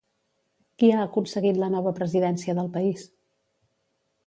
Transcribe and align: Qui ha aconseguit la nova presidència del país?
Qui 0.81 0.89
ha 0.93 1.03
aconseguit 1.07 1.59
la 1.65 1.69
nova 1.75 1.93
presidència 2.01 2.57
del 2.61 2.73
país? 2.79 3.07